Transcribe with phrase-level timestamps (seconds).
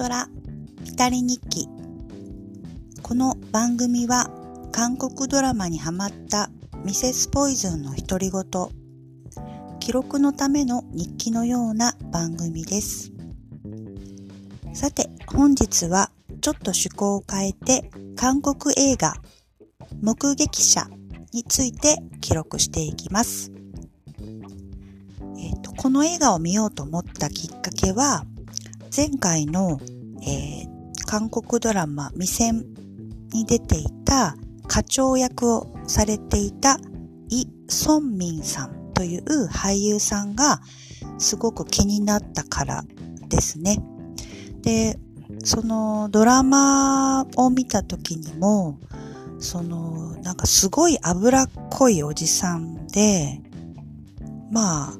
[0.00, 0.30] ドラ
[0.82, 1.68] 二人日記。
[3.02, 4.30] この番組は
[4.72, 6.48] 韓国ドラマにハマった
[6.86, 8.42] ミセスポイズンの独り言。
[9.78, 13.12] 記録のための日記のような番組です。
[14.72, 19.16] さて本日はちょっと趣向を変えて韓国映画
[20.00, 20.88] 目撃者
[21.34, 23.52] について記録していきます。
[25.36, 28.24] えーと、この映画を見ようと思ったきっかけは
[28.94, 29.80] 前回の、
[30.22, 30.66] えー、
[31.06, 32.64] 韓国ドラマ未戦
[33.32, 36.78] に出ていた課長役をされていた
[37.28, 40.60] イ・ソンミンさんという俳優さんが
[41.18, 42.84] すごく気になったから
[43.28, 43.78] ですね。
[44.62, 44.98] で、
[45.44, 48.78] そのドラマを見た時にも、
[49.38, 53.40] その、なんかすごい脂っこいおじさんで、
[54.50, 54.90] ま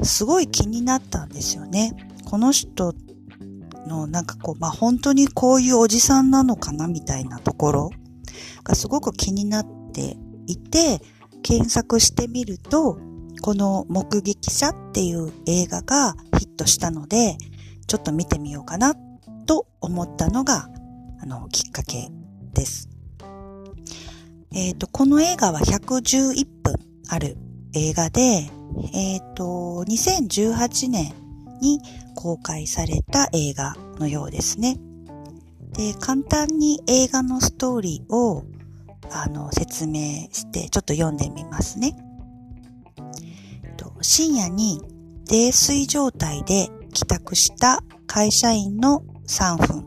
[0.00, 1.94] あ、すごい気になったんですよね。
[2.24, 2.94] この人っ
[3.88, 7.90] のなんかこう、まあ本当にこういうおじさんなのかなみたいなところ
[8.62, 11.00] がすごく気になっていて、
[11.42, 12.98] 検索してみると、
[13.42, 17.36] この目撃者っていう映画がヒットしたので、
[17.86, 18.94] ちょっと見てみようかな
[19.46, 20.68] と思ったのが、
[21.20, 22.08] あの、きっかけ
[22.52, 22.88] です。
[24.52, 26.74] えっ、ー、と、この映画は111分
[27.08, 27.36] ある
[27.74, 28.20] 映画で、
[28.92, 31.12] えっ、ー、と、2018年
[31.60, 31.80] に
[32.14, 34.78] 公開された映画のようですね。
[35.72, 38.44] で、簡単に映画のストーリーを
[39.10, 41.96] あの説明してちょっと読んでみますね。
[44.00, 44.80] 深夜に
[45.26, 49.84] 泥酔状態で帰宅した会社員の3分。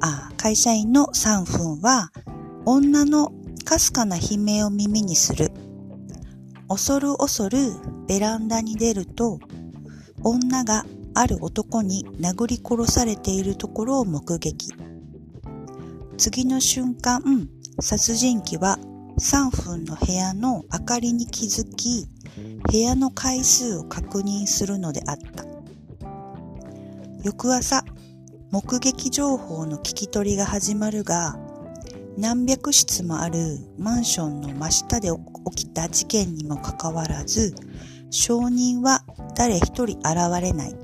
[0.00, 2.10] あ、会社員の3分は、
[2.64, 3.32] 女の
[3.64, 5.52] かすかな悲鳴を耳にする。
[6.68, 7.58] 恐る恐る
[8.06, 9.38] ベランダに出ると、
[10.22, 14.72] 女がある男に殴り殺されているところを目撃。
[16.18, 17.48] 次の瞬間、
[17.80, 18.78] 殺人鬼は
[19.18, 22.06] 3分の部屋の明かりに気づき、
[22.70, 25.46] 部屋の回数を確認するのであった。
[27.22, 27.82] 翌朝、
[28.50, 31.38] 目撃情報の聞き取りが始まるが、
[32.20, 35.08] 何百室もあるマンションの真下で
[35.54, 37.54] 起きた事件にもかかわらず、
[38.10, 39.04] 証人は
[39.36, 40.74] 誰一人現れない。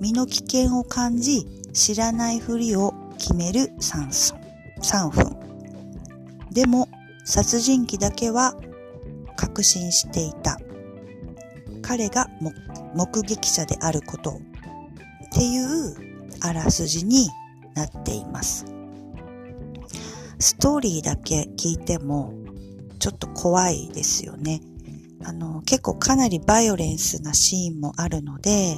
[0.00, 5.36] 身の危険を感じ、知らないふりを決める3分。
[6.50, 6.88] でも、
[7.26, 8.54] 殺人鬼だけは
[9.36, 10.58] 確信していた。
[11.82, 12.30] 彼が
[12.94, 15.94] 目撃者であることっていう
[16.40, 17.28] あらすじに
[17.74, 18.64] なっています。
[20.38, 22.34] ストーリーだけ聞いても
[22.98, 24.60] ちょっと怖いですよね。
[25.22, 28.76] あの、結構かなりバイオレンスなシーンもあるので、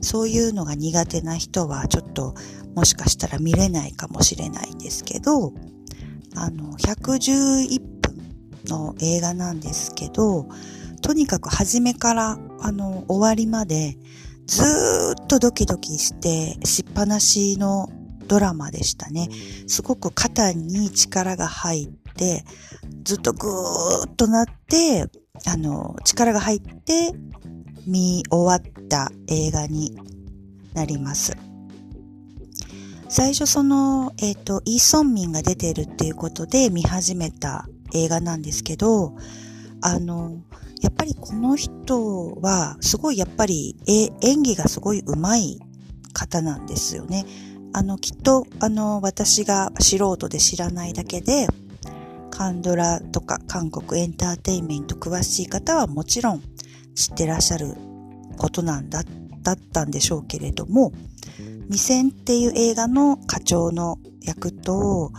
[0.00, 2.34] そういうのが苦手な人はちょっと
[2.74, 5.52] もしかしたら見れないかもしれないんですけど、
[6.34, 8.16] あの、111分
[8.66, 10.48] の映画なんですけど、
[11.02, 13.98] とにかく初めからあの終わりまで
[14.46, 17.88] ずーっとドキドキしてしっぱなしの
[18.26, 19.28] ドラマでしたね。
[19.66, 22.44] すごく肩に力が入って、
[23.04, 25.06] ずっとぐーっとなって、
[25.46, 27.12] あの、力が入って
[27.86, 29.96] 見終わった映画に
[30.74, 31.36] なります。
[33.08, 39.14] 最初その、えっ、ー、と、イーソンミンが出てるっていうことで見始めた映画なんですけど、
[39.82, 40.38] あの、
[40.80, 45.60] やっぱりこの人は、すごいやっぱり、え、演技がすごい上手い
[46.12, 47.26] 方なんですよね。
[47.74, 51.46] あの、きっと、あの、私が素人で知らないだけで、
[52.30, 56.42] カンドラとか韓国エンターテインメント詳しい方はもちろん
[56.94, 57.74] 知ってらっしゃる
[58.36, 59.04] ことなんだ、
[59.42, 60.92] だったんでしょうけれども、
[61.66, 65.12] 未戦っていう映画の課長の役と、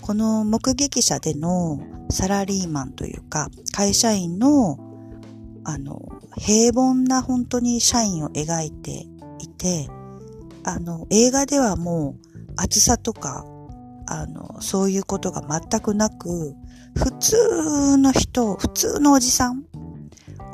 [0.00, 1.80] この目撃者での
[2.10, 4.78] サラリーマンというか、会社員の、
[5.64, 6.00] あの、
[6.36, 9.06] 平凡な本当に社員を描いて
[9.40, 9.88] いて、
[10.68, 13.44] あの、映画ではもう暑さとか
[14.10, 16.54] あの、そういうことが全くなく、
[16.96, 19.64] 普通の人、普通のおじさん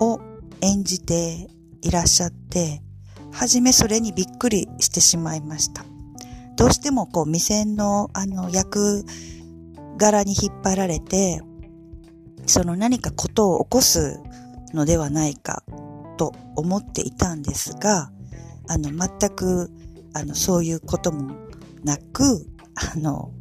[0.01, 0.21] を
[0.61, 1.49] 演じて
[1.81, 2.83] いらっしゃって、
[3.31, 5.85] はじめそれにびっくりしてしまいました。
[6.57, 9.05] どうしてもこう、未線のあの役
[9.99, 11.41] 柄に引っ張られて、
[12.47, 14.19] その何かことを起こす
[14.73, 15.63] のではないか
[16.17, 18.11] と思っていたんですが、
[18.67, 19.71] あの、全く、
[20.15, 21.35] あの、そういうことも
[21.85, 23.33] なく、あの、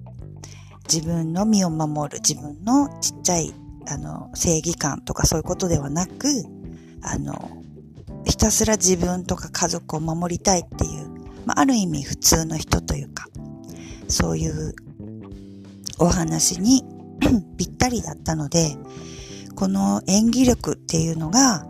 [0.91, 3.53] 自分の身を守る、自分のちっちゃい、
[3.87, 6.27] あの、正義感とかそういうことではなく、
[7.01, 7.51] あの、
[8.25, 11.13] ひたすら自分とか家族を守りたいっていう
[11.45, 13.27] まあ、ある意味普通の人というか、
[14.07, 14.73] そういう
[15.99, 16.83] お話に
[17.57, 18.77] ぴったりだったので、
[19.55, 21.65] この演技力っていうのが、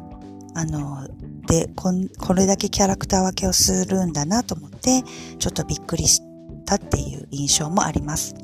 [0.55, 1.07] あの、
[1.47, 5.03] で、こんこれだけキャラクター分けをするんだなと思って、
[5.39, 6.21] ちょっとびっくりし
[6.65, 8.35] たっていう印象もあります。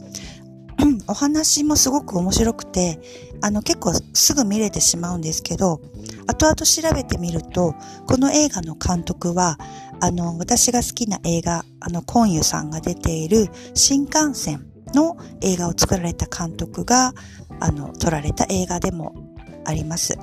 [1.07, 2.99] お話もすごく面白くて、
[3.41, 5.81] あの結構すぐ見れてしまうんですけど、
[6.27, 7.75] 後々調べてみると、
[8.05, 9.57] この映画の監督は、
[10.01, 17.13] あの、私が好きな映画、あの、コンユさんが出ている新幹線の映画を作られた監督が、
[17.59, 19.13] あの、撮られた映画でも
[19.65, 20.17] あります。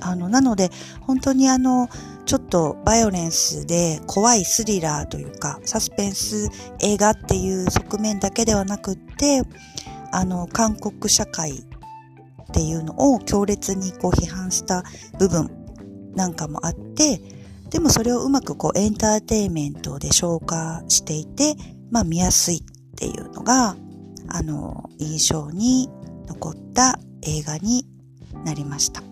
[0.00, 0.70] あの、なので、
[1.00, 1.88] 本当にあの、
[2.24, 6.48] ちょっとバイオレンスで怖いスリラーというか、サスペンス
[6.80, 9.42] 映画っていう側面だけではなくって、
[10.12, 11.64] あの、韓国社会っ
[12.52, 14.82] ていうのを強烈にこう批判した
[15.18, 15.50] 部分
[16.14, 17.20] なんかもあって、
[17.70, 21.54] でもそれをうまくこうエンターテイメントで消化していて、
[21.90, 22.60] まあ見やすいっ
[22.96, 23.76] ていうのが、
[24.28, 25.88] あの、印象に
[26.26, 27.86] 残った映画に
[28.44, 29.02] なりました。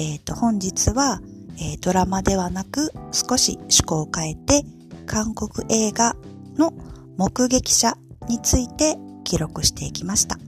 [0.00, 1.20] えっ、ー、と、本日は、
[1.58, 4.62] えー、ドラマではなく少し趣向を変えて
[5.04, 6.16] 韓国映画
[6.56, 6.72] の
[7.18, 10.38] 目撃者について記録していきました。